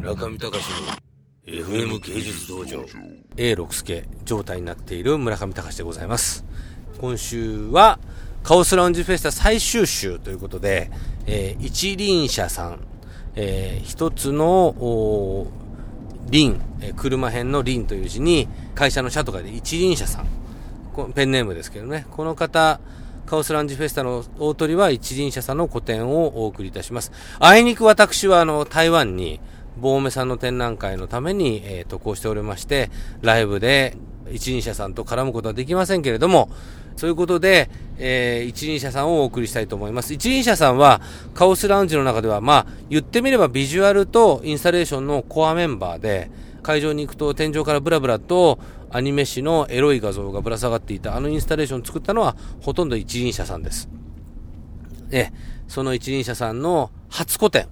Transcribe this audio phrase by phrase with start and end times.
[0.00, 0.64] 中見隆
[1.46, 2.82] の FM 芸術道場。
[3.36, 6.46] A6 助状態になっている村上隆でございます。
[6.98, 7.98] 今週は
[8.42, 10.90] カオスラウンジフェスタ最終週ということで、
[11.26, 12.80] えー、一輪車さん、
[13.36, 14.74] えー、一つの
[16.30, 20.26] 輪、えー、車編の輪という字に会社の社とかで一輪車さん。
[21.14, 22.06] ペンネームですけどね。
[22.10, 22.80] この方
[23.26, 27.12] カオスランジフェスタの大鳥は一輪車さんの個展をお送りいたします。
[27.38, 29.40] あいにく私はあの台湾に
[29.78, 32.90] ボーメさんの展覧会のために、えー、渡航しておりまして、
[33.22, 33.96] ライブで
[34.30, 36.50] 一輪車さんと絡むことはできませんけれども、
[36.96, 40.12] そういうことで、えー、一輪車さんをお送りしたいと思います。
[40.12, 41.00] 一輪車さんは、
[41.34, 46.30] カオスラウンジの中では、まあ、言ってみればビジュアルとインスタレーションのコアメンバーで、
[46.62, 48.58] 会場に行くと天井からブラブラと
[48.90, 53.88] アニメ誌のエロい画像がぶら下がっていたあのインスタレーションを作ったのはほとんど一輪車さんです。
[55.10, 55.30] え、
[55.68, 57.66] その一輪車さんの初個展。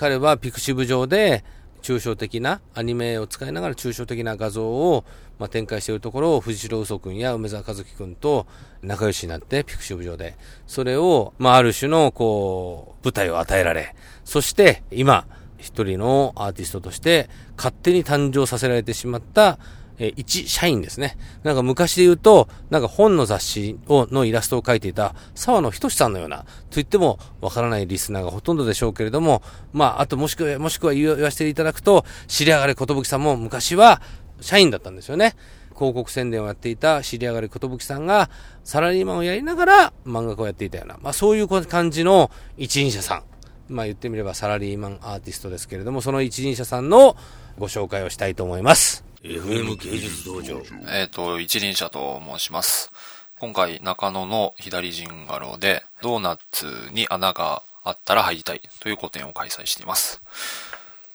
[0.00, 1.44] 彼はピクシブ上で
[1.82, 5.04] 抽象的なアニメを使いながら抽象的な画像を、
[5.38, 8.46] まあ、展開しているところを藤城嘘君や梅沢和木君と
[8.80, 15.26] 仲良しになってピクシブ上でそれを、まあ、ある種のこう舞台を与えられそして今
[15.58, 17.28] 一人のアーティストとして
[17.58, 19.58] 勝手に誕生させられてしまった
[20.00, 21.16] え一社員ですね。
[21.44, 26.44] なんか昔で言うと、なんか本の雑誌を、のイラストを描いていた沢野ひとしさんのような、と
[26.76, 29.42] 言ってもわからないリスナーがほとんどでしょうけれども、
[29.74, 34.00] まあ、あともしくは、もしくは言わせていただくと、知り上がれことぶきさんも昔は
[34.40, 35.36] 社員だったんですよね。
[35.74, 38.30] 広告宣伝をやっていた知り上がりことぶきさんが、
[38.64, 43.22] サラリーマンをやりながら漫画家をやっていたような、まあそういう感じの一輪車さん。
[43.68, 47.16] まあ言ってみればサラリーマンアーティストですけれども、その一輪車さんの
[47.58, 49.09] ご紹介をしたいと思います。
[49.22, 50.62] FM 芸術道場。
[50.88, 52.90] えっ、ー、と、一輪車と申します。
[53.38, 60.22] 今回、中野の左陣ガロで、ドーナツに穴があったら入りたいという個展を開催しています。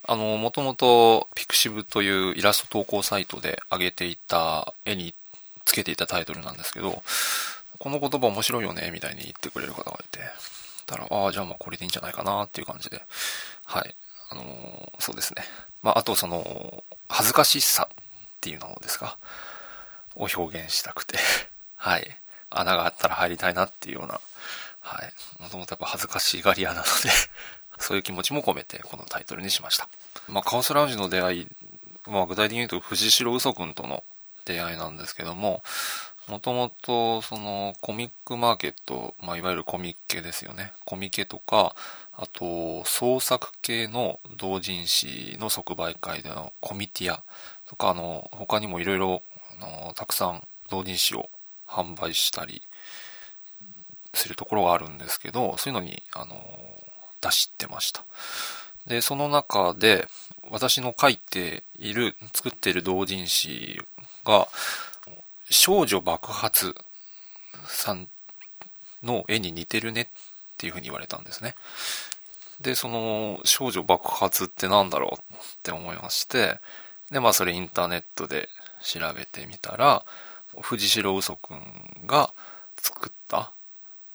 [0.03, 5.16] あの、もともと、ピクシブというイラスト投稿サイトで上げていた絵に
[5.66, 7.02] つけていたタイトルなんですけど、
[7.80, 10.19] この言葉面白いよね、みたいに言ってくれる方がいて、
[10.85, 13.02] たら、ああ、じゃあまあこれでいいんじゃないかなっていう感じで、
[13.66, 13.96] はい。
[14.29, 15.44] あの、そうですね。
[15.81, 17.88] まあ、あとその、恥ずかしさ
[18.45, 19.17] っていうのですか、
[20.16, 21.17] を表現したくて
[21.75, 22.17] はい。
[22.51, 24.22] 穴があったら入りたいなっていうような、
[24.81, 25.41] はい。
[25.41, 26.89] もともとやっぱ恥ずかしがり屋なので
[27.79, 29.89] そういう気持ちも込めてこのタイトルにしました。
[30.28, 31.47] まあ、カオスラウンジの出会い、
[32.05, 34.03] まあ、具体的に言うと藤代嘘くんとの
[34.45, 35.63] 出会いなんですけども、
[36.28, 40.72] もともとそのコミックマーケット、まあ、いわゆるコミッケですよね。
[40.85, 41.75] コミケとか、
[42.13, 47.23] あと創作系の同人誌の即売会でのコミティア
[47.68, 49.24] とか、あの、他にもいろいろ、
[49.96, 51.30] たくさん同人誌を
[51.68, 52.62] 販売したり
[54.14, 56.36] するところがあるんですけど、そういうのに、あの、
[57.22, 58.03] 出してました。
[58.86, 60.08] で、その中で、
[60.52, 63.82] 私の書いている、作っている同人誌
[64.24, 64.47] が、
[65.50, 66.76] 少女爆発
[67.68, 68.08] さん
[69.03, 70.08] の絵に似てるねっ
[70.58, 71.56] ていうふうに言われたんですね。
[72.62, 76.59] で、その少女爆発って何だろうって思いまして、
[77.11, 78.49] で、まあそれインターネットで
[78.81, 80.05] 調べてみたら、
[80.61, 81.61] 藤代嘘くん
[82.05, 82.31] が
[82.77, 83.51] 作った、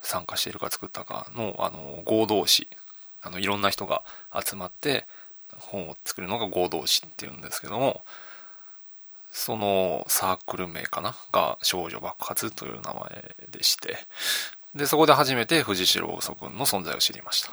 [0.02, 2.68] 参加しているか作ったかの、あの、合同誌。
[3.22, 4.02] あの、いろんな人が
[4.42, 5.06] 集まって
[5.58, 8.02] 本を作るのが合同誌っていうんですけども、
[9.30, 13.96] そのサークル名かなが少女爆発という名前でして、
[14.74, 17.52] で、そこで初めて藤代嘘くんの存在を知りました。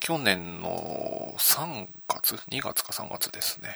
[0.00, 3.70] 去年の3月 ?2 月か3月ですね。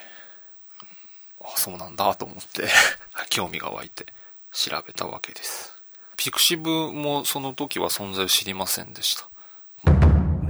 [1.45, 2.69] あ、そうなんだと思って
[3.31, 4.07] 興味が湧いて
[4.53, 5.75] 調べたわけです。
[6.17, 9.29] ピクシブもその時は存在を知りませんでした。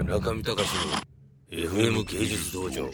[0.04, 1.14] 中見隆の
[1.50, 2.90] FM 芸術道場。